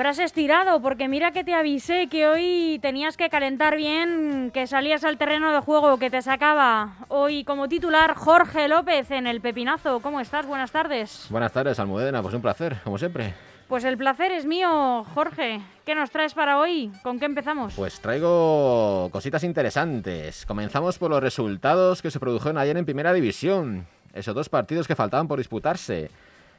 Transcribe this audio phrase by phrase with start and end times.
[0.00, 5.04] Habrás estirado, porque mira que te avisé que hoy tenías que calentar bien, que salías
[5.04, 10.00] al terreno de juego, que te sacaba hoy como titular Jorge López en el Pepinazo.
[10.00, 10.46] ¿Cómo estás?
[10.46, 11.26] Buenas tardes.
[11.28, 12.22] Buenas tardes, Almudena.
[12.22, 13.34] Pues un placer, como siempre.
[13.68, 15.60] Pues el placer es mío, Jorge.
[15.84, 16.90] ¿Qué nos traes para hoy?
[17.02, 17.74] ¿Con qué empezamos?
[17.76, 20.46] Pues traigo cositas interesantes.
[20.46, 23.86] Comenzamos por los resultados que se produjeron ayer en Primera División.
[24.14, 26.10] Esos dos partidos que faltaban por disputarse.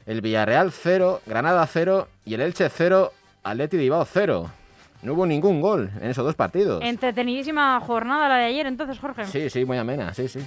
[0.06, 4.50] El Villarreal 0, Granada 0 y el Elche 0, Atleti de Ibao 0.
[5.02, 6.82] No hubo ningún gol en esos dos partidos.
[6.82, 9.26] Entretenidísima jornada la de ayer, entonces, Jorge.
[9.26, 10.40] Sí, sí, muy amena, sí, sí.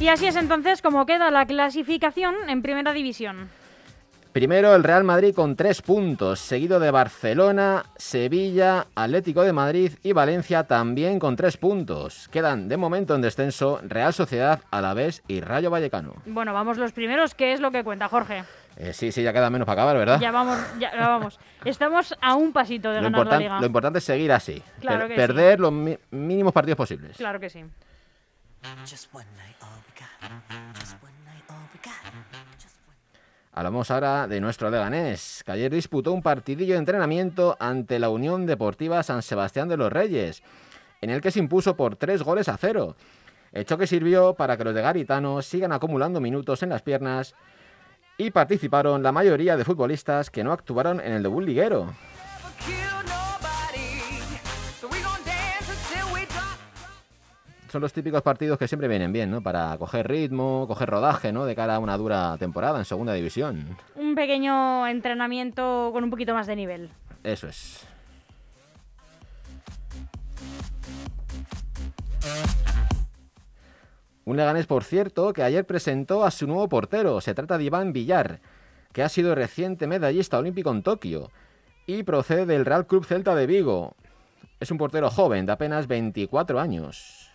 [0.00, 3.48] Y así es entonces como queda la clasificación en Primera División.
[4.32, 10.12] Primero el Real Madrid con tres puntos, seguido de Barcelona, Sevilla, Atlético de Madrid y
[10.12, 12.28] Valencia también con tres puntos.
[12.28, 16.14] Quedan de momento en descenso Real Sociedad, Alavés y Rayo Vallecano.
[16.26, 18.44] Bueno, vamos los primeros, ¿qué es lo que cuenta Jorge?
[18.80, 20.20] Eh, sí, sí, ya queda menos para acabar, ¿verdad?
[20.20, 21.40] Ya vamos, ya, vamos.
[21.64, 23.60] Estamos a un pasito de lo ganar la liga.
[23.60, 25.62] Lo importante es seguir así, Claro per- que perder sí.
[25.62, 25.72] los
[26.12, 27.16] mínimos partidos posibles.
[27.16, 27.64] Claro que sí.
[33.52, 38.46] Hablamos ahora de nuestro Leganés, que ayer disputó un partidillo de entrenamiento ante la Unión
[38.46, 40.42] Deportiva San Sebastián de los Reyes,
[41.00, 42.94] en el que se impuso por tres goles a cero.
[43.52, 47.34] Hecho que sirvió para que los de Garitano sigan acumulando minutos en las piernas
[48.18, 51.94] y participaron la mayoría de futbolistas que no actuaron en el debut liguero.
[57.70, 59.42] Son los típicos partidos que siempre vienen bien, ¿no?
[59.42, 61.44] Para coger ritmo, coger rodaje, ¿no?
[61.44, 63.76] De cara a una dura temporada en segunda división.
[63.94, 66.90] Un pequeño entrenamiento con un poquito más de nivel.
[67.22, 67.86] Eso es.
[74.28, 77.18] Un Leganés, por cierto, que ayer presentó a su nuevo portero.
[77.22, 78.40] Se trata de Iván Villar,
[78.92, 81.30] que ha sido reciente medallista olímpico en Tokio
[81.86, 83.96] y procede del Real Club Celta de Vigo.
[84.60, 87.30] Es un portero joven, de apenas 24 años.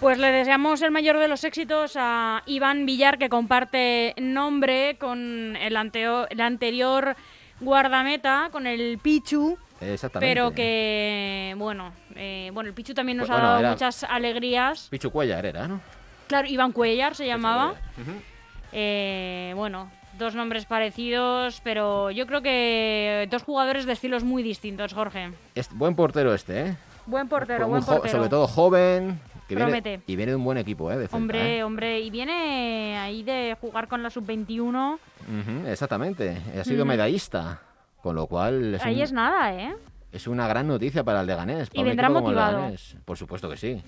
[0.00, 5.56] Pues le deseamos el mayor de los éxitos a Iván Villar, que comparte nombre con
[5.56, 7.16] el, anteo- el anterior
[7.60, 10.34] guardameta, con el Pichu, Exactamente.
[10.34, 14.88] pero que, bueno, eh, bueno, el Pichu también nos ha dado era- muchas alegrías.
[14.90, 15.80] Pichu Cuellar era, ¿no?
[16.26, 17.74] Claro, Iván Cuellar se llamaba.
[18.72, 24.92] Eh, bueno, dos nombres parecidos, pero yo creo que dos jugadores de estilos muy distintos,
[24.92, 25.30] Jorge.
[25.54, 26.76] Es buen portero este, ¿eh?
[27.06, 28.16] Buen portero, Muy buen portero.
[28.16, 29.18] Sobre todo joven.
[29.48, 30.02] Que viene, Promete.
[30.06, 31.08] y viene de un buen equipo, ¿eh?
[31.10, 31.64] Hombre, ¿eh?
[31.64, 34.98] hombre, y viene ahí de jugar con la sub-21.
[35.22, 36.36] Ujú, exactamente.
[36.60, 36.88] Ha sido Ujú.
[36.90, 37.58] medallista.
[38.02, 39.74] Con lo cual es, Ahí un- es nada, ¿eh?
[40.12, 41.68] es una gran noticia para el Leganés.
[41.70, 42.56] para Y vendrá motivado.
[42.58, 42.96] Leganés.
[43.04, 43.82] Por supuesto que sí.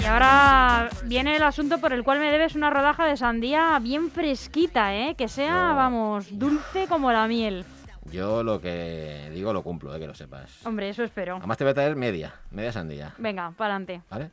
[0.00, 4.10] Y ahora viene el asunto por el cual me debes una rodaja de sandía bien
[4.10, 5.14] fresquita, ¿eh?
[5.16, 7.64] Que sea, vamos, dulce como la miel.
[8.10, 10.64] Yo lo que digo lo cumplo, eh, que lo sepas.
[10.66, 11.36] Hombre, eso espero.
[11.36, 13.14] Además te voy a traer media, media sandía.
[13.18, 14.02] Venga, para adelante.
[14.10, 14.30] ¿Vale?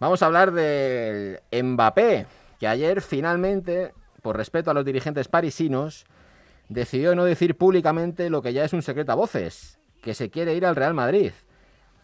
[0.00, 2.26] Vamos a hablar del Mbappé,
[2.58, 3.92] que ayer finalmente,
[4.32, 6.04] respeto a los dirigentes parisinos,
[6.68, 10.54] decidió no decir públicamente lo que ya es un secreto a voces, que se quiere
[10.54, 11.32] ir al Real Madrid.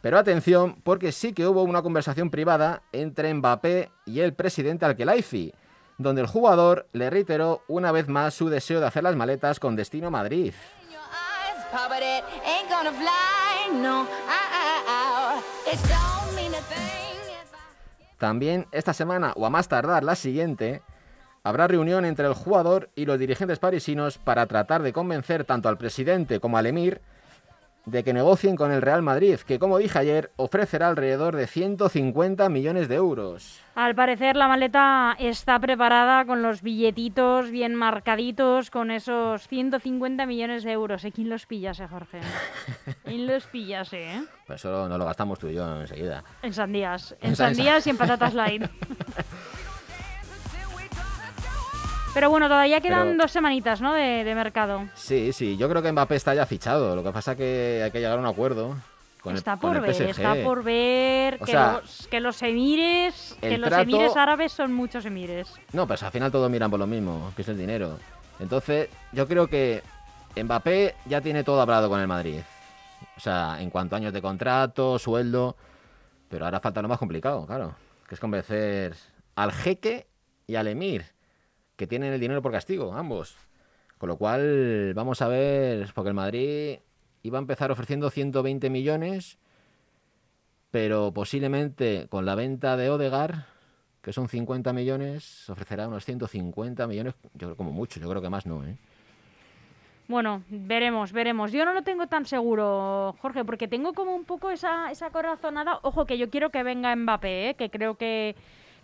[0.00, 5.54] Pero atención, porque sí que hubo una conversación privada entre Mbappé y el presidente Al-Khelaifi,
[5.96, 9.76] donde el jugador le reiteró una vez más su deseo de hacer las maletas con
[9.76, 10.52] destino a Madrid.
[18.18, 20.82] También esta semana, o a más tardar la siguiente,
[21.44, 25.78] habrá reunión entre el jugador y los dirigentes parisinos para tratar de convencer tanto al
[25.78, 27.00] presidente como al emir
[27.86, 32.48] de que negocien con el Real Madrid, que como dije ayer, ofrecerá alrededor de 150
[32.48, 33.60] millones de euros.
[33.74, 40.64] Al parecer la maleta está preparada con los billetitos bien marcaditos, con esos 150 millones
[40.64, 41.04] de euros.
[41.04, 41.12] ¿Eh?
[41.12, 42.20] ¿Quién los pillase, Jorge?
[43.04, 44.24] ¿Quién los pillase, eh?
[44.46, 46.24] Pues eso no lo gastamos tú y yo enseguida.
[46.40, 47.14] En sandías.
[47.20, 48.62] En En sa- sandías y en patatas light.
[52.14, 53.92] Pero bueno, todavía quedan Pero- dos semanitas, ¿no?
[53.92, 54.86] De, de mercado.
[54.94, 56.94] Sí, sí, yo creo que Mbappé está ya fichado.
[56.94, 58.76] Lo que pasa que hay que llegar a un acuerdo
[59.20, 60.10] con el, está con por el ver, PSG.
[60.10, 64.52] está por ver O que, sea, los, que los emires, que los trato- emires árabes
[64.52, 65.52] son muchos emires.
[65.72, 67.98] No, pues al final todos miran por lo mismo, que es el dinero.
[68.38, 69.82] Entonces, yo creo que
[70.36, 72.40] Mbappé ya tiene todo hablado con el Madrid.
[73.16, 75.56] O sea, en cuanto a años de contrato, sueldo.
[76.28, 77.74] Pero ahora falta lo más complicado, claro.
[78.08, 78.94] Que es convencer
[79.36, 80.06] al jeque
[80.46, 81.06] y al emir,
[81.76, 83.36] que tienen el dinero por castigo, ambos.
[83.98, 86.78] Con lo cual, vamos a ver, porque el Madrid
[87.22, 89.38] iba a empezar ofreciendo 120 millones,
[90.70, 93.46] pero posiblemente con la venta de Odegar,
[94.02, 98.28] que son 50 millones, ofrecerá unos 150 millones, yo creo como mucho, yo creo que
[98.28, 98.76] más no, ¿eh?
[100.06, 101.50] Bueno, veremos, veremos.
[101.50, 105.78] Yo no lo tengo tan seguro, Jorge, porque tengo como un poco esa, esa corazonada.
[105.82, 107.54] Ojo, que yo quiero que venga Mbappé, ¿eh?
[107.54, 108.36] que creo que,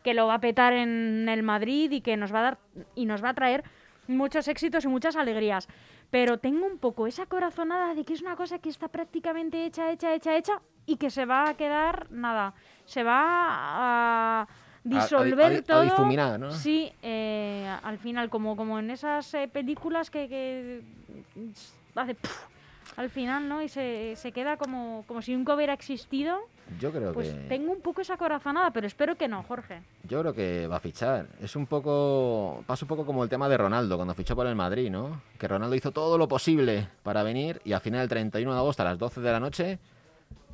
[0.02, 2.58] que lo va a petar en el Madrid y que nos va a dar
[2.94, 3.64] y nos va a traer
[4.08, 5.68] muchos éxitos y muchas alegrías.
[6.10, 9.92] Pero tengo un poco esa corazonada de que es una cosa que está prácticamente hecha,
[9.92, 12.54] hecha, hecha, hecha y que se va a quedar nada.
[12.84, 14.48] Se va a
[14.82, 15.82] disolver a di- a todo.
[15.84, 16.50] difuminar, ¿no?
[16.50, 20.82] Sí, eh, al final, como, como en esas eh, películas que, que
[21.94, 22.46] hace puf,
[22.96, 23.62] al final, ¿no?
[23.62, 26.38] Y se, se queda como, como si nunca hubiera existido.
[26.78, 29.82] Yo creo Pues que tengo un poco esa corazonada, pero espero que no, Jorge.
[30.08, 31.26] yo creo que va a fichar.
[31.40, 34.54] Es un poco pasa un poco como el tema de Ronaldo cuando fichó por el
[34.54, 35.20] Madrid, ¿no?
[35.38, 38.82] Que Ronaldo hizo todo lo posible para venir y al final el 31 de agosto
[38.82, 39.78] a las 12 de la noche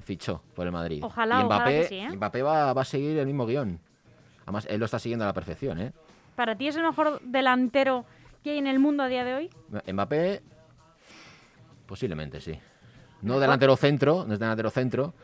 [0.00, 1.02] fichó por el Madrid.
[1.04, 2.08] Ojalá, y ojalá Mbappé, que sí, ¿eh?
[2.16, 3.78] Mbappé va, va a seguir el mismo guion.
[4.44, 5.92] Además, él lo está siguiendo a la perfección, ¿eh?
[6.36, 8.04] ¿Para ti es el mejor delantero
[8.44, 9.50] que hay en el mundo a día de hoy?
[9.92, 10.42] Mbappé,
[11.86, 12.58] posiblemente sí.
[13.22, 15.14] No delantero centro, no es delantero centro,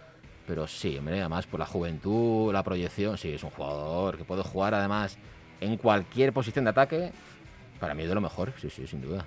[0.47, 4.43] pero sí, hombre, además por la juventud, la proyección, sí, es un jugador que puede
[4.43, 5.19] jugar además
[5.61, 7.13] en cualquier posición de ataque.
[7.79, 9.25] Para mí es de lo mejor, sí, sí, sin duda.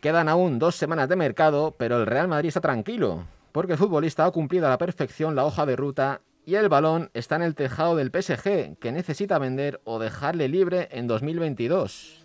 [0.00, 4.24] Quedan aún dos semanas de mercado, pero el Real Madrid está tranquilo, porque el futbolista
[4.24, 7.54] ha cumplido a la perfección la hoja de ruta y el balón está en el
[7.54, 12.22] tejado del PSG, que necesita vender o dejarle libre en 2022.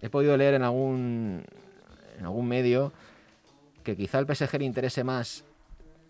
[0.00, 1.44] He podido leer en algún,
[2.18, 2.92] en algún medio
[3.84, 5.44] que quizá al PSG le interese más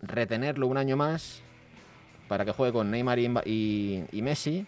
[0.01, 1.41] retenerlo un año más
[2.27, 4.65] para que juegue con Neymar y, y- y Messi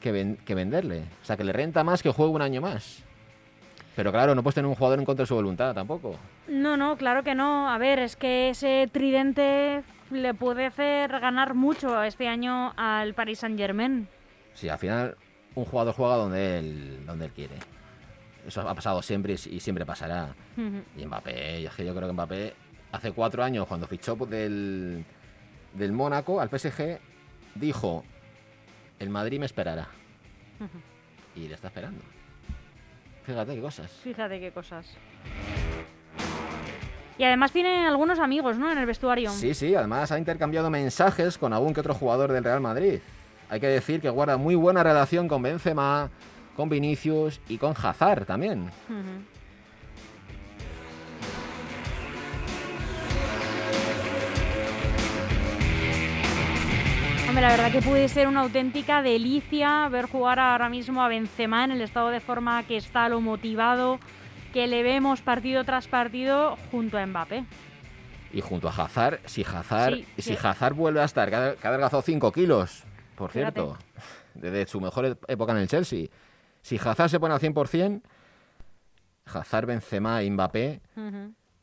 [0.00, 1.04] que, ven- que venderle.
[1.22, 3.02] O sea, que le renta más que juegue un año más.
[3.96, 6.16] Pero claro, no puedes tener un jugador en contra de su voluntad tampoco.
[6.48, 7.68] No, no, claro que no.
[7.70, 13.38] A ver, es que ese tridente le puede hacer ganar mucho este año al Paris
[13.38, 14.06] Saint Germain.
[14.52, 15.16] Sí, al final
[15.54, 17.54] un jugador juega donde él, donde él quiere.
[18.46, 20.34] Eso ha pasado siempre y, y siempre pasará.
[20.96, 22.54] Y Mbappé, y es que yo creo que Mbappé
[22.92, 25.04] hace cuatro años cuando fichó del,
[25.72, 26.98] del Mónaco al PSG
[27.54, 28.04] dijo,
[28.98, 29.88] el Madrid me esperará.
[31.34, 32.02] Y le está esperando.
[33.26, 33.90] Fíjate qué cosas.
[34.04, 34.86] Fíjate qué cosas.
[37.18, 38.70] Y además tiene algunos amigos, ¿no?
[38.70, 39.30] En el vestuario.
[39.30, 43.00] Sí, sí, además ha intercambiado mensajes con algún que otro jugador del Real Madrid.
[43.48, 46.08] Hay que decir que guarda muy buena relación con Benzema,
[46.54, 48.70] con Vinicius y con Hazard también.
[57.36, 61.64] Hombre, la verdad que puede ser una auténtica delicia ver jugar ahora mismo a Benzema
[61.64, 64.00] en el estado de forma que está, lo motivado
[64.54, 67.44] que le vemos partido tras partido junto a Mbappé.
[68.32, 70.38] Y junto a Hazard, si Hazard, Sí, si sí.
[70.42, 72.84] Hazard vuelve a estar, que ha, adelgazado 5 kilos,
[73.16, 73.60] por Fíjate.
[73.60, 73.78] cierto,
[74.32, 76.06] desde su mejor e- época en el Chelsea.
[76.62, 78.00] Si Hazard se pone al 100%,
[79.26, 80.80] Hazard, Benzema y Mbappé,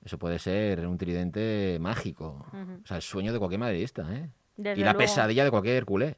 [0.05, 2.45] eso puede ser un tridente mágico.
[2.83, 4.29] O sea, el sueño de cualquier madridista, ¿eh?
[4.57, 4.99] Desde y la luego.
[4.99, 6.15] pesadilla de cualquier culé.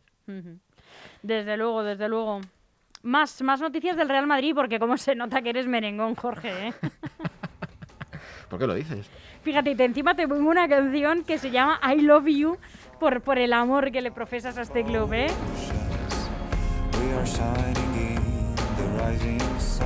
[1.21, 2.41] Desde luego, desde luego.
[3.03, 6.73] Más, más noticias del Real Madrid, porque como se nota que eres merengón, Jorge, ¿eh?
[8.49, 9.07] ¿Por qué lo dices?
[9.43, 12.57] Fíjate, y te- encima te pongo una canción que se llama I Love You
[12.99, 15.27] por, por el amor que le profesas a este club, ¿eh?
[16.99, 19.85] We are shining in the rising sun.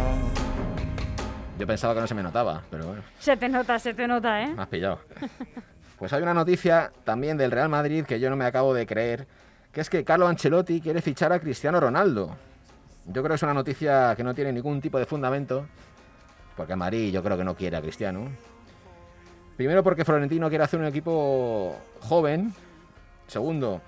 [1.58, 3.02] Yo pensaba que no se me notaba, pero bueno.
[3.20, 4.48] Se te nota, se te nota, ¿eh?
[4.56, 5.00] Me has pillado.
[6.00, 9.28] Pues hay una noticia también del Real Madrid que yo no me acabo de creer,
[9.74, 12.38] que es que Carlo Ancelotti quiere fichar a Cristiano Ronaldo.
[13.06, 15.68] Yo creo que es una noticia que no tiene ningún tipo de fundamento,
[16.56, 18.30] porque Madrid yo creo que no quiere a Cristiano.
[19.58, 22.54] Primero porque Florentino quiere hacer un equipo joven.
[23.28, 23.82] Segundo,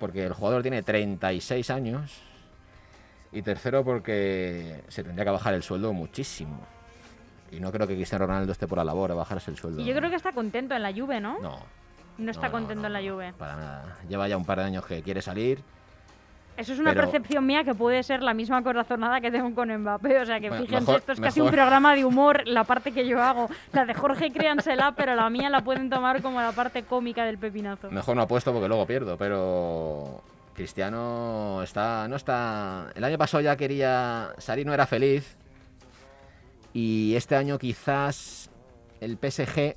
[0.00, 2.22] porque el jugador tiene 36 años.
[3.32, 6.73] Y tercero, porque se tendría que bajar el sueldo muchísimo.
[7.50, 9.80] Y no creo que Cristiano Ronaldo esté por la labor de bajarse el sueldo.
[9.80, 11.38] Y yo creo que está contento en la Juve, ¿no?
[11.40, 11.58] No.
[12.18, 13.32] No está no, contento no, en la Juve.
[13.38, 13.96] Para nada.
[14.08, 15.62] Lleva ya un par de años que quiere salir.
[16.56, 19.76] Eso es una Pero- percepción mía que puede ser la misma corazonada que tengo con
[19.76, 20.20] Mbappé.
[20.20, 22.92] O sea que Bueno, fíjense, mejor- esto es casi un programa de humor, la parte
[22.92, 23.48] que yo hago.
[23.72, 27.38] La de Jorge créansela, pero la mía la pueden tomar como la parte cómica del
[27.38, 27.90] pepinazo.
[27.90, 30.22] Mejor no apuesto porque luego pierdo, pero
[30.54, 35.36] Cristiano está no está el año pasado ya quería salir, no era feliz.
[36.74, 38.50] Y este año quizás
[39.00, 39.76] el PSG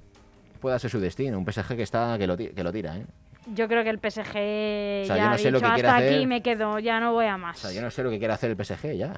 [0.60, 3.06] pueda ser su destino, un PSG que está que lo, que lo tira, ¿eh?
[3.54, 4.30] Yo creo que el PSG
[5.04, 6.16] O sea, ya yo no ha sé lo que quiere hasta hacer".
[6.16, 7.58] aquí me quedo, ya no voy a más.
[7.58, 9.14] O sea, yo no sé lo que quiere hacer el PSG ya.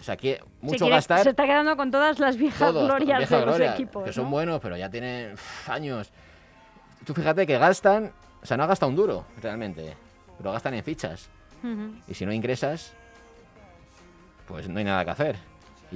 [0.00, 1.22] O sea, que Se mucho quiere- gastar.
[1.22, 4.04] Se está quedando con todas las viejas todos, glorias vieja de los gloria, equipos.
[4.04, 4.30] que son ¿no?
[4.30, 5.36] buenos, pero ya tienen
[5.68, 6.10] años.
[7.04, 8.10] Tú fíjate que gastan,
[8.42, 9.94] o sea, no gastan un duro, realmente,
[10.38, 11.28] pero gastan en fichas.
[12.08, 12.94] Y si no ingresas,
[14.46, 15.36] pues no hay nada que hacer.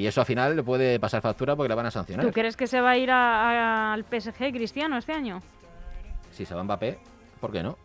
[0.01, 2.25] Y eso al final le puede pasar factura porque le van a sancionar.
[2.25, 5.43] ¿Tú crees que se va a ir a- a- al PSG Cristiano este año?
[6.33, 6.99] Si se va Mbappé,
[7.39, 7.77] ¿por qué no?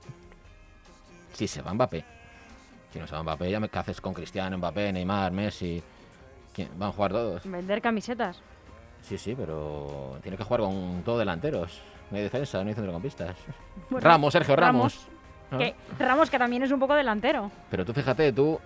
[1.34, 2.05] Si se va Mbappé.
[2.93, 5.84] Si no se va Mbappé, ya me ¿qué haces con Cristiano, Mbappé, Neymar, Messi.
[6.53, 6.69] ¿Quién?
[6.77, 7.41] Van a jugar todos.
[7.43, 8.39] Vender camisetas.
[9.01, 11.81] Sí, sí, pero tiene que jugar con todos delanteros.
[12.12, 13.36] No hay defensa, no hay centrocampistas.
[13.89, 15.05] Bueno, Ramos, Sergio Ramos.
[16.00, 17.51] Ramos, que también es un poco delantero.
[17.69, 18.57] Pero tú fíjate, tú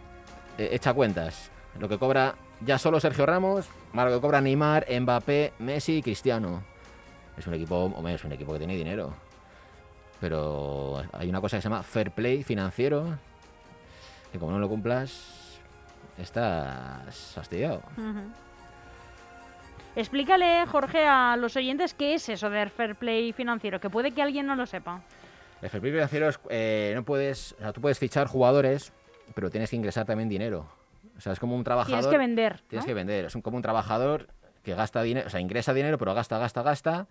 [0.55, 1.49] eh, echa cuentas.
[1.79, 6.63] Lo que cobra ya solo Sergio Ramos, lo que cobra Neymar, Mbappé, Messi y Cristiano.
[7.37, 9.13] Es un equipo, hombre, es un equipo que tiene dinero.
[10.19, 13.17] Pero hay una cosa que se llama fair play financiero,
[14.31, 15.59] que como no lo cumplas,
[16.17, 17.81] estás fastidiado.
[17.97, 18.23] Ujú.
[19.95, 24.21] Explícale, Jorge, a los oyentes qué es eso del fair play financiero, que puede que
[24.21, 25.01] alguien no lo sepa.
[25.61, 28.91] El fair play financiero es, eh, no puedes, o sea, tú puedes fichar jugadores,
[29.33, 30.67] pero tienes que ingresar también dinero.
[31.19, 31.99] O sea, es como un trabajador.
[31.99, 32.61] Tienes que vender.
[32.69, 33.25] Tienes que vender.
[33.25, 34.29] Es un, como un trabajador
[34.63, 37.07] que gasta dinero, o sea, ingresa dinero, pero gasta, gasta, gasta.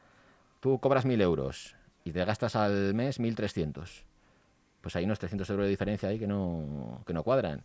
[0.60, 4.04] Tú cobras mil euros y te gastas al mes 1.300.
[4.80, 7.64] Pues hay unos 300 euros de diferencia ahí que no, que no cuadran.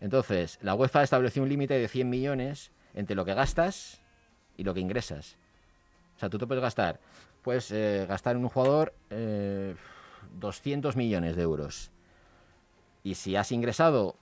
[0.00, 4.00] Entonces, la UEFA estableció un límite de 100 millones entre lo que gastas
[4.56, 5.36] y lo que ingresas.
[6.14, 7.00] O sea, tú te puedes gastar,
[7.42, 9.74] puedes eh, gastar en un jugador eh,
[10.38, 11.90] 200 millones de euros.
[13.02, 14.14] Y si has ingresado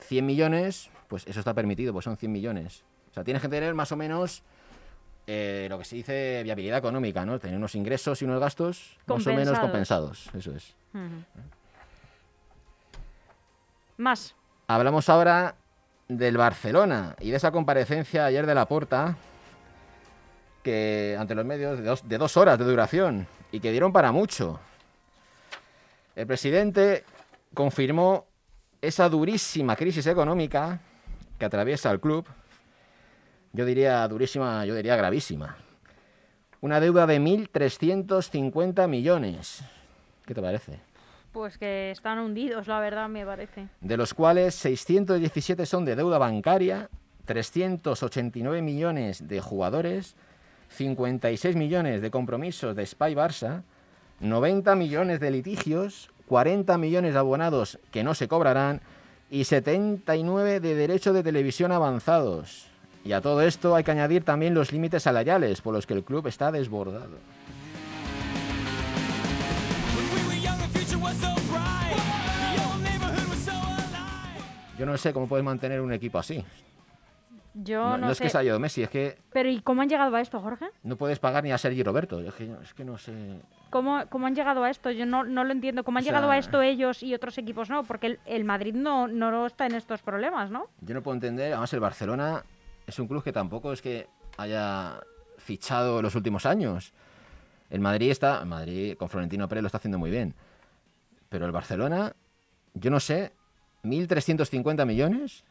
[0.00, 2.82] 100 millones, pues eso está permitido, pues son 100 millones.
[3.12, 4.42] O sea, tienes que tener más o menos
[5.28, 7.38] eh, lo que se dice viabilidad económica, ¿no?
[7.38, 10.28] Tener unos ingresos y unos gastos más o menos Compensados.
[10.34, 10.74] Eso es.
[13.96, 14.34] Más.
[14.66, 15.54] Hablamos ahora
[16.08, 19.16] del Barcelona y de esa comparecencia ayer de la Porta
[20.64, 24.10] que ante los medios de dos, de dos horas de duración y que dieron para
[24.10, 24.58] mucho.
[26.16, 27.04] El presidente
[27.54, 28.26] confirmó
[28.82, 30.80] esa durísima crisis económica
[31.38, 32.26] que atraviesa el club.
[33.52, 35.56] Yo diría durísima, yo diría gravísima.
[36.60, 39.62] Una deuda de 1.350 millones.
[40.26, 40.80] ¿Qué te parece?
[41.32, 43.68] Pues que están hundidos, la verdad, me parece.
[43.80, 46.88] de los cuales 617 son de deuda bancaria,
[47.24, 50.16] 389 millones de jugadores,
[50.68, 53.62] 56 millones de compromisos de Spy Barça,
[54.20, 58.80] 90 millones de litigios, 40 millones de abonados que no se cobrarán
[59.30, 62.66] y 79 de derechos de televisión avanzados.
[63.04, 66.04] Y a todo esto hay que añadir también los límites salariales por los que el
[66.04, 67.18] club está desbordado.
[74.78, 76.44] Yo no sé cómo puedes mantener un equipo así.
[77.54, 79.82] Yo No, no, no es que se haya ido Messi, es que Pero ¿y cómo
[79.82, 80.66] han llegado a esto, Jorge?
[80.82, 82.20] no puedes pagar ni a Sergi Roberto.
[82.20, 83.40] Es que, es que no sé.
[83.70, 84.90] ¿Cómo, cómo han llegado a esto?
[84.90, 85.84] Yo no, no lo entiendo.
[85.84, 87.84] ¿Cómo han O sea- llegado a esto ellos y otros equipos no?
[87.84, 90.66] Porque el, el Madrid no, no está en estos problemas, ¿no?
[90.80, 91.52] Yo no puedo entender.
[91.52, 92.44] Además, el Barcelona
[92.86, 95.00] es un club que tampoco es que haya
[95.38, 96.92] fichado en los últimos años.
[97.70, 98.40] El Madrid está.
[98.40, 100.34] El Madrid con Florentino Pérez lo está haciendo muy bien.
[101.28, 102.14] Pero el Barcelona,
[102.74, 103.32] yo no sé,
[103.84, 105.44] 1.350 millones.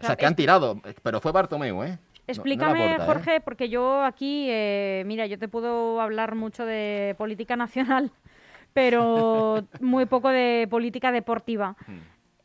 [0.00, 0.80] O sea, que han tirado.
[1.02, 1.88] Pero fue Bartomeu, ¿eh?
[1.88, 3.06] No- no Explícame, Porta, ¿eh?
[3.06, 8.10] Jorge, porque yo aquí, eh, mira, yo te puedo hablar mucho de política nacional,
[8.72, 11.76] pero muy poco de política deportiva.
[11.86, 11.98] Hmm.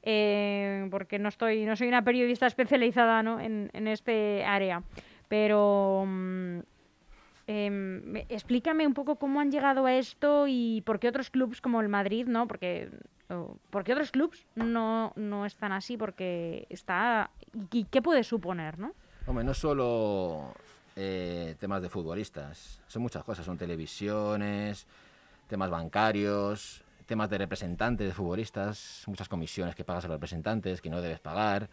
[0.03, 3.39] eh, porque no estoy, no soy una periodista especializada ¿no?
[3.39, 4.81] en, en este área.
[5.27, 6.60] Pero mm,
[7.72, 11.81] me- explícame un poco cómo han llegado a esto y por qué otros clubes como
[11.81, 12.48] el Madrid, ¿no?
[12.48, 12.89] Porque
[13.29, 15.98] o, ¿por qué otros clubes no, no están así?
[15.98, 17.31] Porque está
[17.72, 18.93] y qué puede suponer, ¿no?
[19.27, 20.53] Hombre, no solo
[20.96, 24.88] eh, temas de futbolistas, son muchas cosas, son televisiones,
[25.48, 30.89] temas bancarios, temas de representantes de futbolistas, muchas comisiones que pagas a los representantes que
[30.89, 31.70] no debes pagar.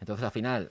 [0.00, 0.70] Entonces, al final,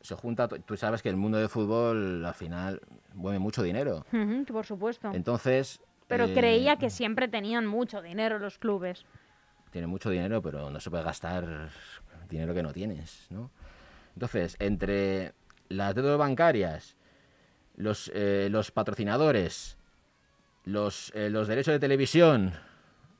[0.00, 2.80] se junta, tú sabes que el mundo del fútbol, al final,
[3.14, 4.06] mueve mucho dinero.
[4.46, 5.10] Por supuesto.
[5.12, 5.80] Entonces...
[6.06, 9.04] Pero eh, creía que siempre tenían mucho dinero los clubes.
[9.70, 11.70] tiene mucho dinero, pero no se puede gastar
[12.28, 13.50] dinero que no tienes, ¿no?
[14.14, 15.34] Entonces, entre
[15.68, 16.96] las deudas bancarias,
[17.76, 19.76] los, eh, los patrocinadores,
[20.64, 22.52] los, eh, los derechos de televisión,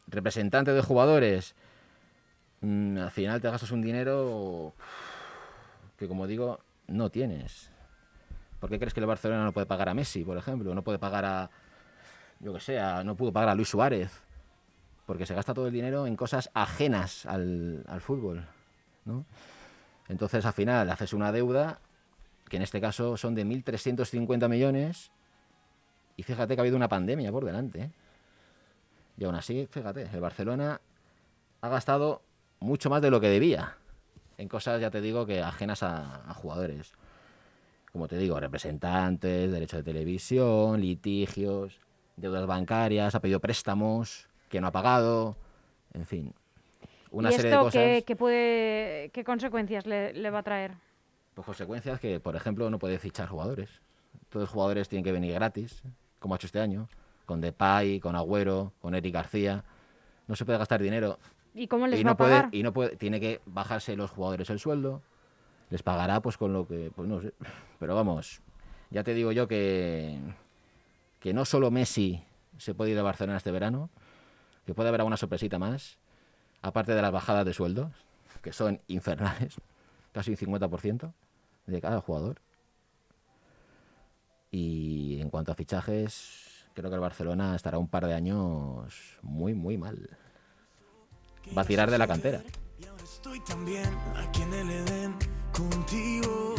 [0.07, 1.55] representantes de jugadores,
[2.61, 4.75] mm, al final te gastas un dinero
[5.97, 7.71] que, como digo, no tienes.
[8.61, 10.75] ¿Por qué crees que el Barcelona no puede pagar a Messi, por ejemplo?
[10.75, 11.51] No puede pagar a,
[12.41, 14.11] yo que sé, no pudo pagar a Luis Suárez.
[15.07, 18.47] porque se gasta todo el dinero en cosas ajenas al, al fútbol,
[19.07, 19.25] ¿no?
[20.09, 21.81] Entonces, al final, haces una deuda,
[22.49, 25.11] que en este caso son de 1.350 millones,
[26.17, 27.91] y fíjate que ha habido una pandemia por delante, ¿eh?
[29.17, 30.81] Y aún así, fíjate, el Barcelona
[31.61, 32.23] ha gastado
[32.61, 33.77] mucho más de lo que debía
[34.39, 36.93] en cosas, ya te digo, que ajenas a, a jugadores.
[37.93, 41.79] Como te digo, representantes, derechos de televisión, litigios,
[42.17, 45.37] deudas bancarias, ha pedido préstamos que no ha pagado,
[45.93, 46.35] en fin.
[47.11, 47.83] Una ¿Y serie esto de cosas.
[47.83, 50.73] qué, qué puede, qué consecuencias le, le va a traer?
[51.35, 53.71] Pues consecuencias que, por ejemplo, no puede fichar jugadores.
[54.29, 55.83] Todos los jugadores tienen que venir gratis,
[56.19, 56.89] como ha hecho este año,
[57.27, 59.65] con Depay, con Agüero, con Eric García.
[60.27, 61.19] No se puede gastar dinero
[61.55, 62.55] ¿Y cómo les y va no a puede pagar?
[62.55, 65.03] y no puede tiene que bajarse los jugadores el sueldo.
[65.71, 67.35] Les pagará pues con lo que pues no sé,
[67.79, 68.41] pero vamos,
[68.91, 70.19] ya te digo yo que
[71.21, 72.23] que no solo Messi
[72.59, 73.91] se puede ir a Barcelona este verano,
[74.67, 75.99] que puede haber alguna sorpresita más,
[76.63, 77.93] aparte de las bajadas de sueldos,
[78.43, 79.57] que son infernales,
[80.13, 81.13] casi un 50%
[81.67, 82.41] de cada jugador.
[84.51, 89.55] Y en cuanto a fichajes, creo que el Barcelona estará un par de años muy,
[89.55, 90.17] muy mal.
[91.57, 92.43] Va a tirar de la cantera.
[92.79, 93.87] Y ahora estoy también
[94.17, 95.15] aquí en el Edén
[95.53, 96.55] contigo.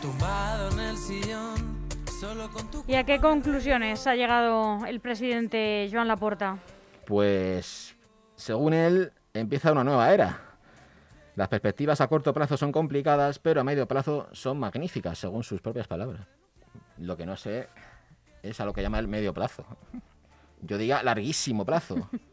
[0.00, 1.88] Tumbado en el sillón,
[2.20, 6.58] solo con tu ¿Y a qué conclusiones ha llegado el presidente Joan Laporta?
[7.06, 7.96] Pues,
[8.36, 10.40] según él, empieza una nueva era.
[11.34, 15.60] Las perspectivas a corto plazo son complicadas, pero a medio plazo son magníficas, según sus
[15.60, 16.26] propias palabras.
[16.96, 17.68] Lo que no sé
[18.42, 19.64] es a lo que llama el medio plazo.
[20.62, 22.08] Yo diría larguísimo plazo.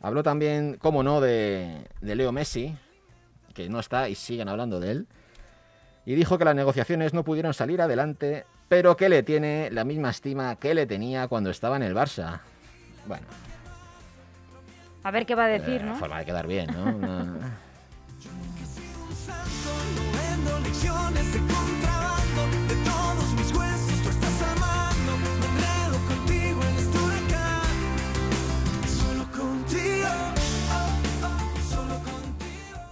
[0.00, 2.74] Habló también, como no, de, de Leo Messi,
[3.54, 5.06] que no está y siguen hablando de él.
[6.06, 10.10] Y dijo que las negociaciones no pudieron salir adelante, pero que le tiene la misma
[10.10, 12.40] estima que le tenía cuando estaba en el Barça.
[13.06, 13.26] Bueno,
[15.02, 15.94] A ver qué va a decir, eh, ¿no?
[15.96, 16.84] forma de quedar bien, ¿no?
[16.96, 17.49] Una-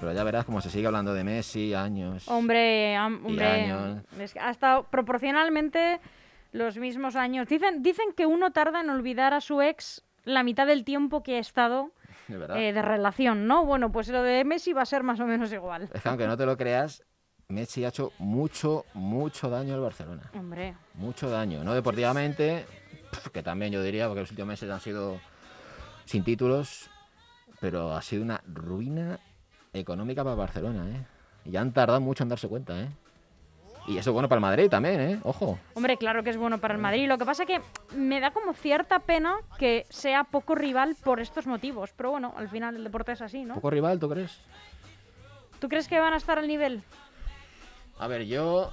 [0.09, 2.27] Pero ya verás cómo se sigue hablando de Messi años.
[2.29, 4.03] Hombre, hombre, años.
[4.19, 6.01] es que ha estado proporcionalmente
[6.53, 7.47] los mismos años.
[7.47, 11.37] Dicen, dicen que uno tarda en olvidar a su ex la mitad del tiempo que
[11.37, 11.93] ha estado
[12.27, 13.67] De eh, de relación, ¿no?
[13.67, 15.91] Bueno, pues lo de Messi va a ser más o menos igual.
[15.93, 17.05] Es que aunque no te lo creas,
[17.49, 20.31] Messi ha hecho mucho, mucho daño al Barcelona.
[20.35, 21.63] Hombre, Mucho daño.
[21.65, 22.65] No deportivamente,
[23.31, 25.21] que también yo diría, porque los últimos meses han sido
[26.07, 26.89] sin títulos,
[27.61, 29.21] pero ha sido una ruina
[29.79, 31.05] económica para Barcelona, ¿eh?
[31.45, 32.89] Y han tardado mucho en darse cuenta, ¿eh?
[33.89, 35.21] Y eso es bueno para el Madrid también, ¿eh?
[35.23, 35.59] Ojo.
[35.73, 37.09] hombre, claro que es bueno para el Madrid.
[37.09, 37.63] Lo que pasa que
[37.97, 41.95] me da como cierta pena que sea poco rival por estos motivos.
[41.97, 43.55] Pero bueno, al final el deporte es así, ¿no?
[43.55, 44.41] ¿Poco rival, tú crees?
[45.59, 46.83] ¿Tú crees que van a estar al nivel?
[47.99, 48.71] A ver, yo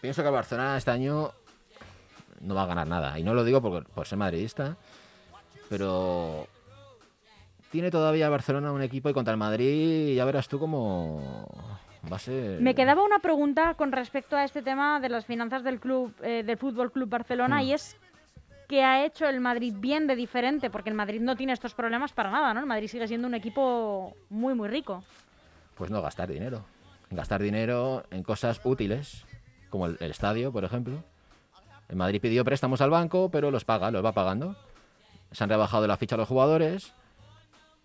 [0.00, 1.30] pienso que el Barcelona este año
[2.40, 3.16] no va a ganar nada.
[3.20, 4.76] Y no lo digo por, por ser madridista,
[5.68, 6.48] pero
[7.70, 11.46] tiene todavía el Barcelona un equipo y contra el Madrid ya verás tú cómo
[12.10, 12.60] va a ser...
[12.60, 16.42] Me quedaba una pregunta con respecto a este tema de las finanzas del club, eh,
[16.44, 17.64] del Fútbol Club Barcelona, Hmm.
[17.64, 17.96] y es
[18.68, 22.12] que ha hecho el Madrid bien de diferente, porque el Madrid no tiene estos problemas
[22.12, 22.60] para nada, ¿no?
[22.60, 25.04] El Madrid sigue siendo un equipo muy, muy rico.
[25.76, 26.64] Pues no gastar dinero.
[27.10, 29.24] Gastar dinero en cosas útiles,
[29.70, 31.04] como el, el estadio, por ejemplo.
[31.88, 34.56] El Madrid pidió préstamos al banco, pero los paga, los va pagando.
[35.30, 36.92] Se han rebajado la ficha a los jugadores.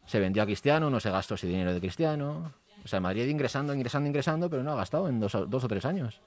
[0.05, 2.53] Se vendió a Cristiano, no se gastó ese dinero de Cristiano.
[2.83, 5.67] O sea, Madrid ingresando, ingresando, ingresando, pero no ha gastado en dos, o- dos o
[5.67, 6.19] tres años.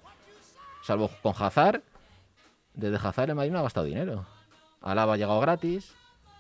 [0.82, 1.82] Salvo con Hazard.
[2.74, 4.24] Desde Hazard el Madrid no ha gastado dinero.
[4.80, 5.92] Alaba ha llegado gratis.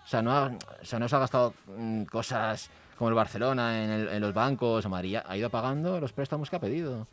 [0.04, 0.46] O sea, no, ha,
[0.80, 4.32] o sea, no se ha gastado mm, cosas como el Barcelona en, el- en los
[4.34, 4.86] bancos.
[4.88, 7.06] Madrid ha ido pagando los préstamos que ha pedido.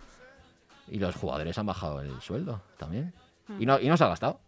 [0.87, 3.13] Y los jugadores han bajado el sueldo también.
[3.59, 4.39] Y, no, y no se ha gastado.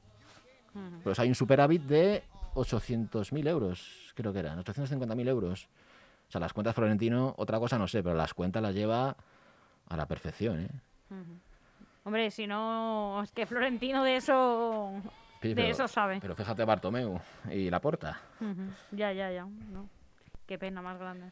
[1.04, 2.24] Pues hay un superávit de
[2.56, 5.68] 800.000 euros, creo que eran, 850.000 euros.
[6.28, 9.16] O sea, las cuentas Florentino, otra cosa no sé, pero las cuentas las lleva
[9.90, 10.70] a la perfección, ¿eh?
[12.06, 14.92] Hombre, si no, es que Florentino de eso,
[15.42, 16.20] Sí, de pero- eso sabe.
[16.22, 17.20] Pero fíjate Bartomeu
[17.52, 18.20] y Laporta.
[18.42, 18.64] Ujú.
[18.92, 19.46] Ya, ya, ya.
[19.46, 19.88] no.
[20.48, 21.32] Qué pena más grande.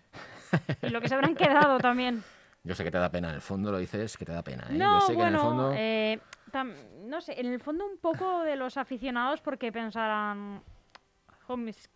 [0.84, 2.24] Y lo que se habrán quedado también.
[2.64, 4.68] Yo sé que te da pena, en el fondo lo dices que te da pena,
[4.70, 4.78] ¿eh?
[4.78, 5.74] No, Yo sé que en el bueno, fondo...
[5.76, 6.20] eh,
[6.52, 10.62] tam- no sé, en el fondo un poco de los aficionados porque pensarán,
[11.52, 11.90] "Jo, mis-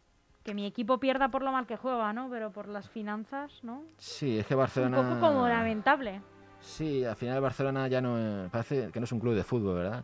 [0.44, 2.30] que mi equipo pierda por lo mal que juega, ¿no?
[2.30, 3.84] Pero por las finanzas, ¿no?
[3.98, 4.98] Sí, es que Un Barcelona...
[4.98, 6.22] poco como lamentable.
[6.62, 8.50] Sí, al final Barcelona ya no...
[8.52, 10.04] Parece que no es un club de fútbol, ¿verdad?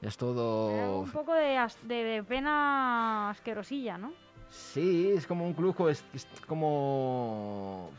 [0.00, 1.00] Es todo...
[1.00, 4.12] un poco de, as- de- de pena asquerosilla, ¿no?
[4.48, 7.90] Sí, es como un club, es, es como...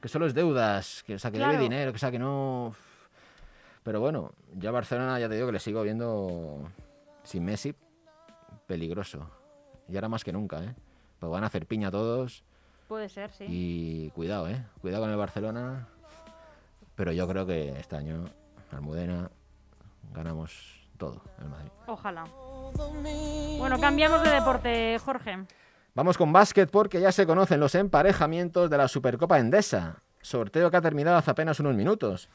[0.00, 1.62] Que solo es deudas, que, o sea, que debe Claro.
[1.62, 2.74] dinero, que, o sea, que no...
[3.82, 6.70] Pero bueno, yo a Barcelona ya te digo que le sigo viendo
[7.22, 7.74] sin Messi
[8.66, 9.28] peligroso.
[9.90, 10.74] Y ahora más que nunca, ¿eh?
[11.18, 12.44] Pues van a hacer piña todos
[12.88, 13.44] Puede ser, sí.
[13.48, 14.64] y cuidado, ¿eh?
[14.80, 15.86] Cuidado con el Barcelona.
[16.94, 18.24] Pero yo creo que este año,
[18.72, 19.30] Almudena,
[20.12, 21.70] ganamos todo, el Madrid.
[21.86, 22.24] Ojalá.
[23.58, 25.44] Bueno, cambiamos de deporte, Jorge.
[25.94, 30.02] Vamos con básquet porque ya se conocen los emparejamientos de la Supercopa Endesa.
[30.20, 32.28] Sorteo que ha terminado hace apenas unos minutos.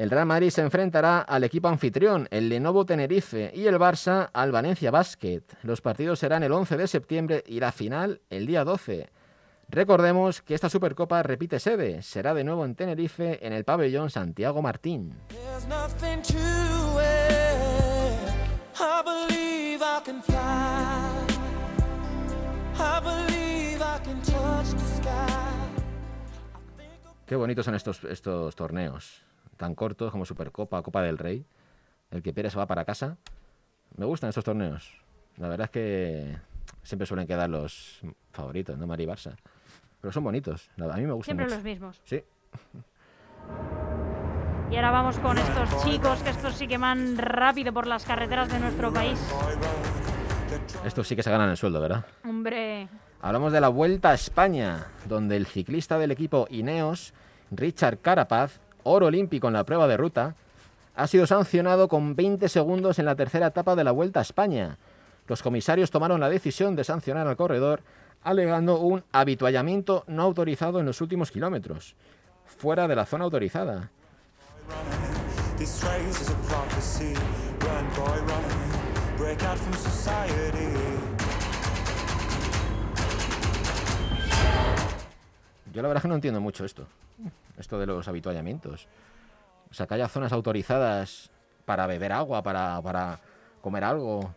[0.00, 4.50] El Real Madrid se enfrentará al equipo anfitrión, el Lenovo Tenerife, y el Barça al
[4.50, 5.42] Valencia Basket.
[5.62, 9.10] Los partidos serán el 11 de septiembre y la final el día 12.
[9.68, 12.00] Recordemos que esta Supercopa repite sede.
[12.00, 15.12] Será de nuevo en Tenerife, en el pabellón Santiago Martín.
[27.26, 29.22] Qué bonitos son estos, estos torneos,
[29.60, 31.44] tan cortos como Supercopa, Copa del Rey.
[32.10, 33.18] El que pierde se va para casa.
[33.94, 34.90] Me gustan estos torneos.
[35.36, 36.36] La verdad es que
[36.82, 38.00] siempre suelen quedar los
[38.32, 38.86] favoritos, ¿no?
[38.86, 39.36] Madrid y Barça.
[40.00, 40.70] Pero son bonitos.
[40.78, 41.56] A mí me gustan Siempre mucho.
[41.56, 42.00] los mismos.
[42.04, 42.24] Sí.
[44.70, 48.50] Y ahora vamos con estos chicos, que estos sí que van rápido por las carreteras
[48.50, 49.18] de nuestro país.
[50.86, 52.06] Estos sí que se ganan el sueldo, ¿verdad?
[52.24, 52.88] Hombre,
[53.20, 57.12] Hablamos de la Vuelta a España, donde el ciclista del equipo Ineos,
[57.50, 60.34] Richard Carapaz, oro olímpico en la prueba de ruta,
[60.94, 64.76] ha sido sancionado con 20 segundos en la tercera etapa de la Vuelta a España.
[65.26, 67.82] Los comisarios tomaron la decisión de sancionar al corredor,
[68.22, 71.94] alegando un habituallamiento no autorizado en los últimos kilómetros,
[72.44, 73.90] fuera de la zona autorizada.
[85.72, 86.86] Yo la verdad que no entiendo mucho esto,
[87.58, 88.86] esto de los habituallamientos.
[89.70, 91.30] O sea, que haya zonas autorizadas
[91.64, 93.20] para beber agua, para, para
[93.60, 94.34] comer algo.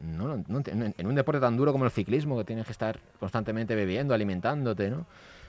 [0.00, 3.74] No, no, en un deporte tan duro como el ciclismo, que tienes que estar constantemente
[3.74, 5.06] bebiendo, alimentándote, ¿no?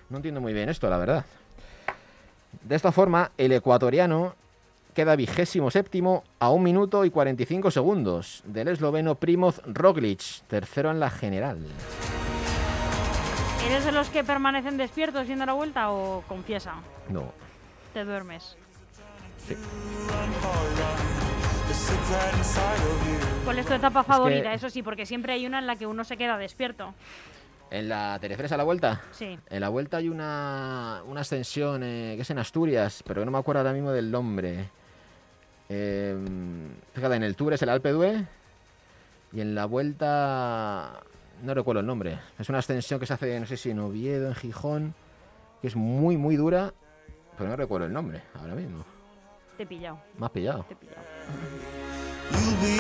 [0.10, 1.26] No entiendo muy bien esto, la verdad.
[2.64, 4.34] De esta forma, el ecuatoriano
[4.94, 11.00] queda vigésimo séptimo a un minuto y 45 segundos del esloveno Primoz Roglic, tercero en
[11.00, 11.60] la general.
[13.66, 16.76] ¿Eres de los que permanecen despiertos yendo a la vuelta o confiesa?
[17.10, 17.32] No,
[17.94, 18.56] Te duermes.
[19.50, 19.56] You.
[23.46, 24.50] ¿Cuál es tu etapa favorita?
[24.50, 26.94] que- Eso sí, porque siempre hay una en la que uno se queda despierto.
[27.72, 29.02] En la Terefresa la vuelta.
[29.12, 29.38] Sí.
[29.50, 33.38] En la vuelta hay una, una ascensión eh, que es en Asturias, pero no me
[33.38, 34.70] acuerdo ahora mismo del nombre.
[35.70, 36.16] Eh,
[36.96, 38.24] fíjate, en el Tour es el Alpe d'Huez
[39.34, 41.00] y en la vuelta
[41.44, 42.20] no recuerdo el nombre.
[42.38, 44.94] Es una ascensión que se hace, no sé si en Oviedo, en Gijón,
[45.62, 46.74] que es muy, muy dura,
[47.38, 48.84] pero no recuerdo el nombre ahora mismo.
[49.58, 50.64] Te he pillado, Me has pillado.
[50.64, 51.02] te he pillado.
[52.32, 52.80] You'll be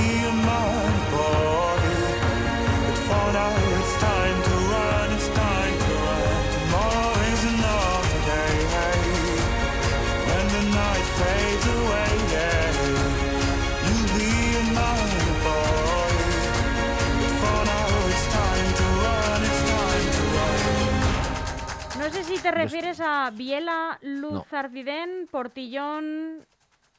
[22.23, 26.45] sé si te refieres a Biela, Luzardiden, Portillón...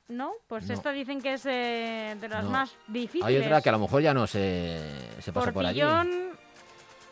[0.09, 0.33] ¿No?
[0.48, 0.74] Pues No.
[0.74, 2.50] esta dicen que es eh, de las No.
[2.50, 3.26] más difíciles.
[3.26, 4.80] Hay otra que a lo mejor ya no se,
[5.20, 5.80] se pasa por allí.
[5.80, 6.30] Portillón,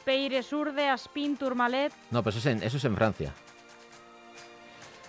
[0.04, 1.92] Peiresurde, Aspin, Tourmalet...
[2.10, 3.32] No, pues eso es en, eso es en Francia.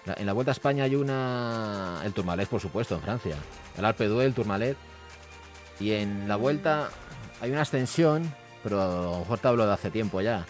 [0.06, 2.02] La- en la Vuelta a España hay una...
[2.06, 3.36] El Tourmalet, por supuesto, en Francia.
[3.76, 4.78] El Alpe d'Huez, el Tourmalet.
[5.80, 6.90] Y en la Vuelta
[7.42, 8.32] hay una ascensión,
[8.62, 10.46] pero a lo mejor te hablo de hace tiempo ya.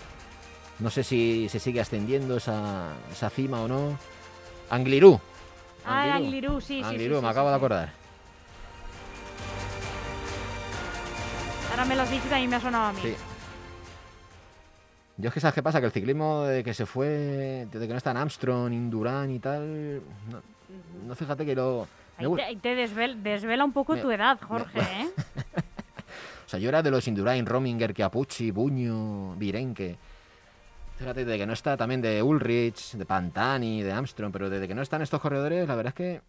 [0.80, 3.98] No sé si se sigue ascendiendo esa, esa cima o no.
[4.70, 5.20] Anglirú.
[5.86, 7.90] Ah, Anglirú, sí, sí, Anglirú, sí, me sí, acabo de acordar.
[11.72, 13.00] Ahora me lo has dicho y también me ha sonado a mí.
[13.02, 13.16] Sí.
[15.18, 17.94] Yo es que sabes qué pasa, que el ciclismo de que se fue, desde que
[17.94, 20.42] no está en Armstrong, Indurain y tal, no,
[21.06, 21.88] no fíjate que lo...
[22.18, 25.10] me Ahí te, ahí te desvel- desvela un poco Me- tu edad, Jorge, ¿eh?
[26.46, 29.98] O sea, yo era de los Indurain, Rominger, Chiapucci, Buño, Virenque.
[31.00, 34.76] Fíjate, de que no está también de Ulrich, de Pantani, de Armstrong, pero desde que
[34.76, 36.22] no están estos corredores, la verdad es que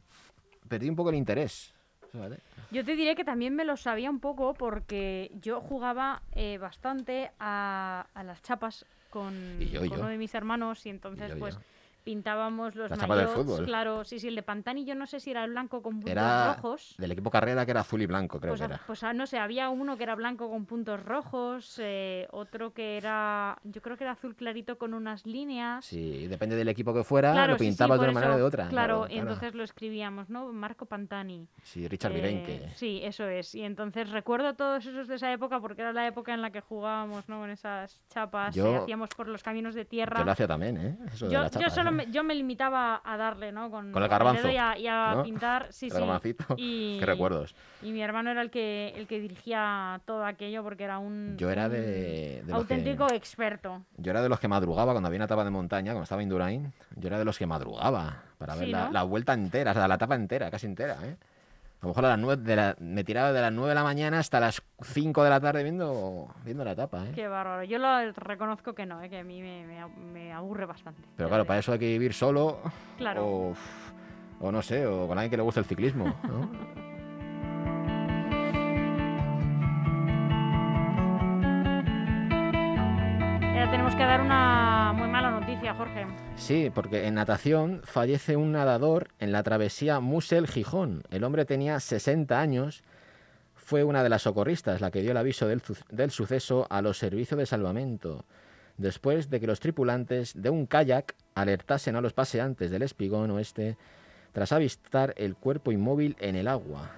[0.69, 1.75] perdí un poco el interés.
[2.13, 2.39] fíjate.
[2.71, 7.33] Yo te diré que también me lo sabía un poco porque yo jugaba eh, bastante
[7.41, 10.05] a, a las chapas con, Y yo, y con yo.
[10.05, 11.59] uno de mis hermanos y entonces yo, pues.
[12.11, 13.61] Pintábamos los maillots.
[13.63, 16.11] Claro, sí, sí, el de Pantani yo no sé si era el blanco con puntos
[16.11, 16.95] Era rojos.
[16.99, 18.81] del equipo carrera que era azul y blanco, creo Pues, que era.
[18.87, 23.59] pues no sé, había uno que era blanco con puntos rojos, eh, otro que era,
[23.63, 25.85] yo creo que era azul clarito con unas líneas.
[25.85, 28.35] Sí, depende del equipo que fuera, Claro, lo sí, sí, pintabas por de una manera
[28.35, 28.69] o de otra.
[28.69, 30.53] Claro, y entonces lo escribíamos, ¿no?
[30.53, 31.47] Marco Pantani.
[31.63, 32.71] Sí, Richard Eh, Virenque.
[32.75, 33.55] Sí, eso es.
[33.55, 36.61] Y entonces recuerdo todos esos de esa época porque era la época en la que
[36.61, 37.39] jugábamos, ¿no?
[37.41, 40.19] Con esas chapas, eh, Yo- hacíamos por los caminos de tierra.
[40.19, 40.97] Yo lo hacía también, ¿eh?
[41.13, 41.93] Eso de Yo, yo chapas, solo ¿eh?
[42.07, 43.71] Me, yo me limitaba a darle, ¿no?
[43.71, 45.23] Con, Con el dedo garbanzo, y a, y a ¿no?
[45.23, 45.99] pintar, sí, El sí.
[45.99, 46.45] garbancito.
[46.57, 47.55] Y, Qué recuerdos.
[47.83, 51.51] Y mi hermano era el que, el que dirigía todo aquello porque era un, Yo
[51.51, 53.83] era un de, de los que- auténtico experto.
[53.97, 56.27] Yo era de los que madrugaba cuando había una etapa de montaña, cuando estaba en
[56.29, 56.73] Indurain.
[56.97, 58.93] Yo era de los que madrugaba para ver Sí, la, ¿no?
[58.93, 61.17] la vuelta entera, o sea, la etapa entera, casi entera, ¿eh?
[61.83, 63.83] A lo mejor a las nueve de la, me tiraba de las 9 de la
[63.83, 67.13] mañana hasta las 5 de la tarde viendo, viendo la etapa, ¿eh?
[67.15, 67.65] Qué bárbaro.
[67.65, 69.09] Yo lo reconozco que no, ¿eh?
[69.09, 71.01] que a mí me, me, me aburre bastante.
[71.17, 72.59] Pero claro, para eso hay que vivir solo.
[72.99, 73.27] Claro.
[73.27, 73.55] O,
[74.41, 76.51] o no sé, o con alguien que le guste el ciclismo, ¿no?
[84.01, 86.07] que dar una muy mala noticia, Jorge.
[86.35, 91.03] Sí, porque en natación fallece un nadador en la travesía Musel-Gijón.
[91.11, 92.83] El hombre tenía 60 años.
[93.55, 95.61] Fue una de las socorristas la que dio el aviso del,
[95.91, 98.25] del suceso a los servicios de salvamento,
[98.79, 103.77] después de que los tripulantes de un kayak alertasen a los paseantes del espigón oeste
[104.33, 106.93] tras avistar el cuerpo inmóvil en el agua.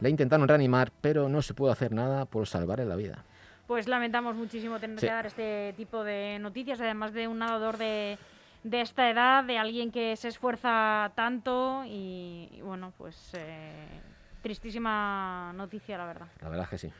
[0.00, 3.24] Le intentaron reanimar, pero no se pudo hacer nada por salvarle la vida.
[3.66, 5.06] Pues lamentamos muchísimo tener Sí.
[5.06, 8.16] que dar este tipo de noticias, además de un nadador de,
[8.62, 13.72] de esta edad, de alguien que se esfuerza tanto y, y bueno, pues eh,
[14.42, 16.26] tristísima noticia, la verdad.
[16.42, 16.92] La verdad es que sí.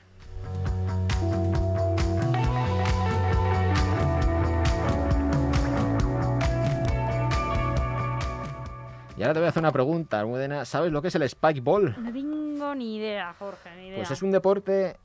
[9.16, 10.64] Y ahora te voy a hacer una pregunta, Almudena.
[10.66, 11.96] ¿Sabes lo que es el Spike Ball?
[11.98, 13.96] No tengo ni idea, Jorge, ni idea.
[13.98, 14.96] Pues es un deporte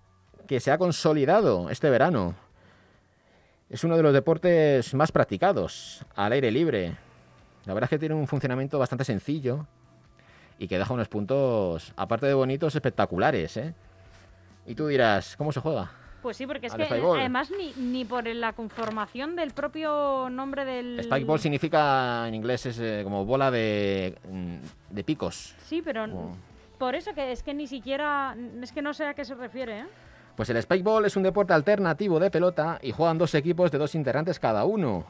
[0.48, 2.36] que se ha consolidado este verano.
[3.70, 6.96] Es uno de los deportes más practicados al aire libre.
[7.66, 9.66] La verdad es que tiene un funcionamiento bastante sencillo
[10.60, 13.56] y que deja unos puntos, aparte de bonitos, espectaculares.
[13.58, 13.74] ¿eh?
[14.66, 15.92] Y tú dirás, ¿cómo se juega?
[16.22, 17.20] Pues sí, porque es que spikeball.
[17.20, 21.00] además ni, ni por la conformación del propio nombre del...
[21.00, 25.56] Spike Ball significa en inglés es eh, como bola de, mm, de picos.
[25.66, 26.36] Sí, pero
[26.78, 28.36] por eso que es que ni siquiera...
[28.62, 29.86] Es que no sé a qué se refiere, ¿eh?
[30.42, 33.78] Pues el Spike Ball es un deporte alternativo de pelota y juegan dos equipos de
[33.78, 35.06] dos integrantes cada uno.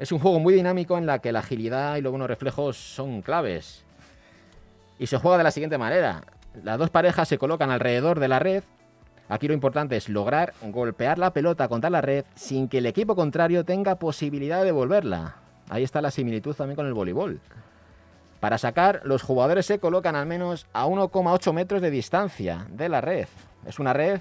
[0.00, 3.22] Es un juego muy dinámico en la que la agilidad y los buenos reflejos son
[3.22, 3.84] claves.
[4.98, 6.24] Y se juega de la siguiente manera.
[6.64, 8.64] Las dos parejas se colocan alrededor de la red.
[9.28, 13.14] Aquí lo importante es lograr golpear la pelota contra la red sin que el equipo
[13.14, 15.36] contrario tenga posibilidad de devolverla.
[15.68, 17.38] Ahí está la similitud también con el voleibol.
[18.40, 23.00] Para sacar, los jugadores se colocan al menos a 1,8 metros de distancia de la
[23.00, 23.28] red.
[23.66, 24.20] Es una red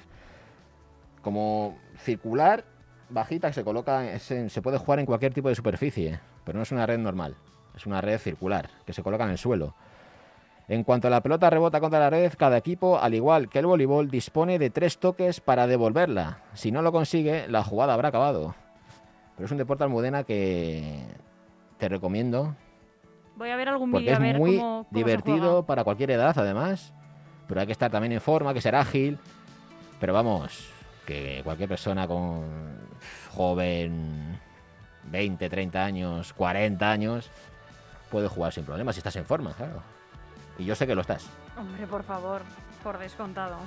[1.22, 2.64] como circular,
[3.10, 6.58] bajita, que se coloca, es en- se puede jugar en cualquier tipo de superficie, pero
[6.58, 7.36] no es una red normal,
[7.76, 9.76] es una red circular, que se coloca en el suelo.
[10.68, 14.10] En cuanto la pelota rebota contra la red, cada equipo, al igual que el voleibol,
[14.10, 16.40] dispone de tres toques para devolverla.
[16.54, 18.56] Si no lo consigue, la jugada habrá acabado.
[19.36, 21.04] Pero es un deporte almudena que
[21.78, 22.56] te recomiendo
[23.36, 25.84] Voy a ver algún porque vídeo es a ver muy cómo, cómo se divertido para
[25.84, 26.94] cualquier edad, además.
[27.48, 29.20] Pero hay que estar también en forma, que ser ágil.
[30.06, 30.70] Pero vamos,
[31.04, 32.78] que cualquier persona con
[33.34, 34.40] joven,
[35.06, 37.32] 20, 30 años, 40 años,
[38.12, 39.82] puede jugar sin problemas si estás en forma, claro.
[40.60, 41.26] Y yo sé que lo estás.
[41.58, 42.44] Hombre, por favor,
[42.84, 43.58] por descontado.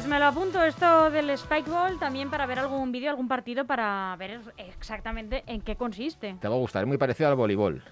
[0.00, 4.16] Pues me lo apunto esto del Spikeball también para ver algún vídeo, algún partido para
[4.18, 6.36] ver exactamente en qué consiste.
[6.40, 7.82] Te va a gustar, es muy parecido al voleibol.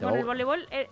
[0.00, 0.88] Bueno, el voleibol eh,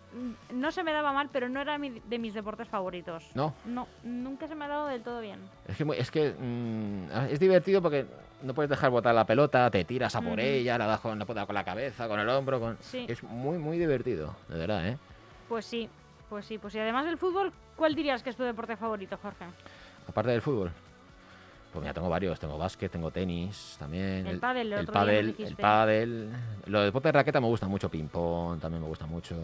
[0.53, 3.25] no se me daba mal, pero no era mi- de mis deportes favoritos.
[3.35, 3.55] No.
[3.65, 5.41] No, nunca se me ha dado del todo bien.
[5.67, 8.05] Es que, es, que mm, es divertido porque
[8.43, 11.25] no puedes dejar botar la pelota, te tiras a por ella, la das con la,
[11.25, 12.61] con la cabeza, con el hombro.
[12.61, 12.77] Con...
[12.83, 13.07] Sí.
[13.09, 14.99] Es muy, muy divertido, de verdad, ¿eh?
[15.49, 15.89] Pues sí,
[16.29, 16.79] pues sí, pues sí.
[16.81, 19.47] Además del fútbol, ¿cuál dirías que es tu deporte favorito, Jorge?
[20.09, 20.71] Aparte del fútbol.
[21.73, 22.39] Pues mira, tengo varios.
[22.41, 24.27] Tengo básquet, tengo tenis también.
[24.27, 26.31] El pádel, el el día nos pádel, el pádel.
[26.67, 27.91] Los deportes de raqueta me gustan mucho.
[27.91, 29.37] Ping-pong también me gusta mucho.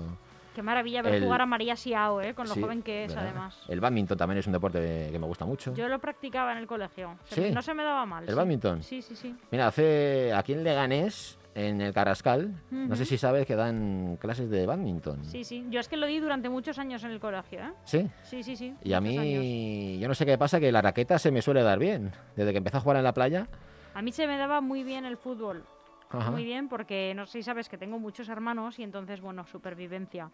[0.54, 2.34] Qué maravilla ver El- jugar a María Siao, ¿eh?
[2.34, 3.30] Con lo Sí, joven que es, ¿verdad?
[3.30, 3.58] además.
[3.68, 5.74] El badminton también es un deporte que me gusta mucho.
[5.74, 7.16] Yo lo practicaba en el colegio.
[7.24, 7.50] ¿Sí?
[7.50, 8.24] No se me daba mal.
[8.24, 8.34] ¿El sí.
[8.34, 8.82] bádminton?
[8.82, 9.34] Sí, sí, sí.
[9.50, 12.52] Mira, hace aquí en Leganés en el Carrascal.
[12.70, 15.24] No sé si sabes que dan clases de badminton.
[15.24, 15.66] Sí, sí.
[15.70, 17.72] Yo es que lo di durante muchos años en el colegio, ¿eh?
[17.84, 18.08] ¿Sí?
[18.24, 18.74] Sí, sí, sí.
[18.82, 19.40] Y a muchos años.
[19.40, 22.12] mí, yo no sé qué pasa, que la raqueta se me suele dar bien.
[22.36, 23.48] Desde que empecé a jugar en la playa.
[23.94, 25.64] A mí se me daba muy bien el fútbol.
[26.10, 26.30] Ajá.
[26.30, 30.30] Muy bien, porque no sé si sabes que tengo muchos hermanos y entonces, bueno, supervivencia.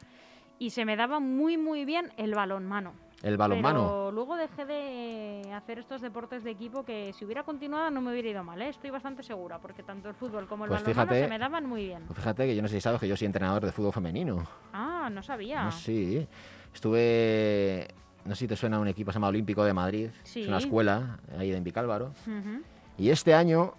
[0.59, 2.95] Y se me daba muy, muy bien el balonmano.
[3.23, 3.81] El balonmano.
[3.89, 8.13] Pero luego dejé de hacer estos deportes de equipo que si hubiera continuado no me
[8.13, 8.69] hubiera ido mal, ¿eh?
[8.69, 11.67] Estoy bastante segura, porque tanto el fútbol como el Pues balonmano fíjate- se me daban
[11.67, 12.05] muy bien.
[12.07, 14.47] Pues fíjate que yo no sé si sabes que yo soy entrenador de fútbol femenino.
[14.73, 15.65] Ah, no sabía.
[15.65, 16.27] No, sí.
[16.73, 17.89] Estuve.
[18.25, 20.11] No sé si te suena un equipo que se llama Olímpico de Madrid.
[20.23, 20.43] Sí.
[20.43, 22.13] Es una escuela ahí en Vicálvaro.
[22.27, 22.63] Ujú.
[22.99, 23.75] Y este año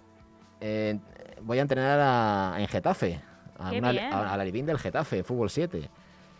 [0.60, 0.98] eh,
[1.42, 3.20] voy a entrenar a- en Getafe.
[3.58, 5.88] A, una- a- a la Livín del Getafe, fútbol 7.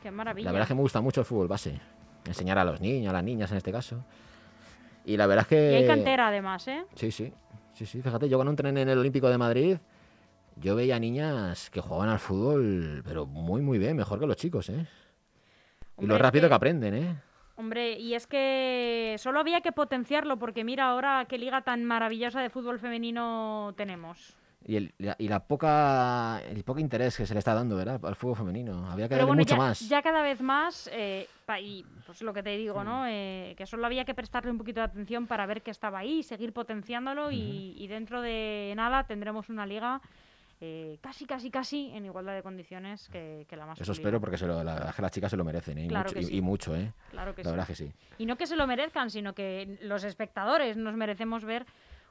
[0.03, 0.47] Qué maravilla.
[0.47, 1.79] La verdad es que me gusta mucho el fútbol base.
[2.27, 4.05] Enseñar a los niños, a las niñas en este caso.
[5.05, 5.73] Y la verdad es que.
[5.73, 6.85] Y hay cantera además, ¿eh?
[6.95, 7.33] Sí, sí.
[7.75, 8.03] Sí, sí.
[8.03, 9.79] Fíjate, yo cuando entrené en el Olímpico de Madrid,
[10.57, 14.69] yo veía niñas que jugaban al fútbol, pero muy, muy bien, mejor que los chicos,
[14.69, 14.87] ¿eh?
[15.99, 16.49] y lo rápido que...
[16.49, 17.17] que- aprenden, ¿eh?
[17.57, 22.41] Hombre, y es que solo había que potenciarlo, porque mira ahora qué liga tan maravillosa
[22.41, 24.35] de fútbol femenino tenemos.
[24.67, 27.99] Y, el, la, y la poca, el poco interés que se le está dando, ¿verdad?
[28.05, 28.91] Al fútbol femenino.
[28.91, 29.89] Había que Pero darle bueno, mucho ya, más.
[29.89, 33.07] ya cada vez más, eh, pa- y pues lo que te digo, ¿no?
[33.07, 36.23] Eh, que solo había que prestarle un poquito de atención para ver que estaba ahí,
[36.23, 40.03] seguir potenciándolo y, y dentro de nada tendremos una liga
[40.61, 44.37] eh, casi, casi, casi en igualdad de condiciones que, que la más Eso espero porque
[44.37, 45.85] se lo- la, las chicas se lo merecen, ¿eh?
[45.87, 46.37] Y, Claro mucho, y- sí.
[46.37, 46.93] y mucho, ¿eh?
[47.13, 47.51] Claro que la sí.
[47.57, 47.93] verdad que sí.
[48.19, 51.65] Y no que se lo merezcan, sino que los espectadores nos merecemos ver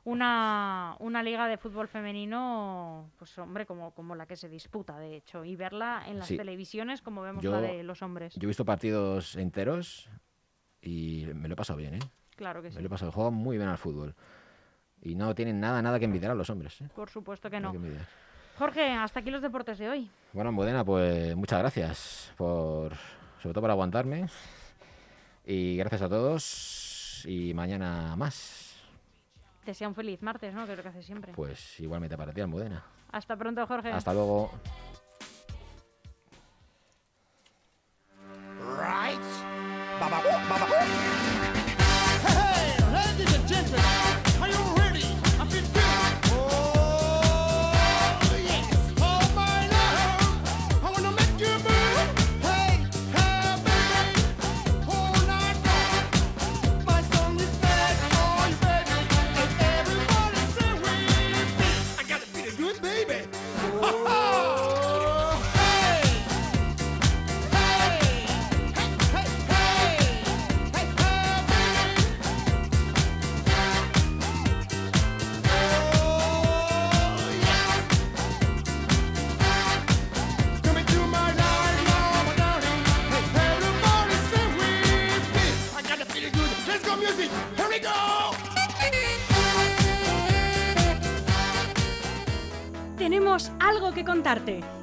[0.04, 5.16] una, una liga de fútbol femenino, pues hombre, como, como la que se disputa, de
[5.18, 6.38] hecho, y verla en las Sí.
[6.38, 8.34] televisiones como vemos Yo- la de los hombres.
[8.36, 10.10] Yo he visto partidos enteros
[10.82, 12.00] y me lo he pasado bien, ¿eh?
[12.36, 12.76] Claro que sí.
[12.78, 13.12] Me lo he pasado.
[13.12, 14.16] Juegan muy bien al fútbol.
[15.02, 16.90] Y no tienen nada, nada que envidiar a los hombres, ¿eh?
[16.96, 17.72] Por supuesto que no.
[17.72, 17.80] que.
[18.58, 20.12] Jorge, hasta aquí los deportes de hoy.
[20.34, 22.94] Bueno, Modena, pues muchas gracias por,
[23.42, 24.28] sobre todo por aguantarme.
[25.46, 27.24] Y gracias a todos.
[27.26, 28.69] Y mañana más.
[29.70, 30.66] Desea un feliz martes, ¿no?
[30.66, 31.32] Que es lo que hace siempre.
[31.34, 32.84] Pues igualmente para ti, Almudena.
[33.12, 33.92] Hasta pronto, Jorge.
[33.92, 34.50] Hasta luego.
[38.80, 39.22] Right.
[40.00, 40.68] Baba, baba.
[42.26, 44.09] Hey,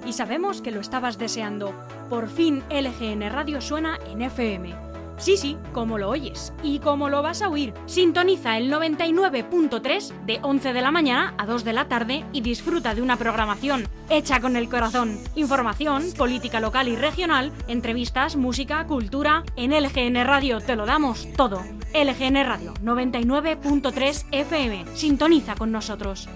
[0.05, 1.73] y sabemos que lo estabas deseando.
[2.11, 4.75] Por fin LGN Radio suena en FM.
[5.19, 7.73] Sí, sí, como lo oyes y como lo vas a oír.
[7.87, 12.95] Sintoniza el 99.3 de 11 de la mañana a 2 de la tarde y disfruta
[12.95, 15.17] de una programación hecha con el corazón.
[15.37, 19.45] Información, política local y regional, entrevistas, música, cultura.
[19.55, 21.63] En LGN Radio te lo damos todo.
[21.95, 24.85] LGN Radio 99.3 FM.
[24.97, 26.29] Sintoniza con nosotros.